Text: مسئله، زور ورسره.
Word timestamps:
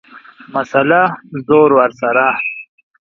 مسئله، 0.53 1.01
زور 1.45 1.69
ورسره. 1.79 2.27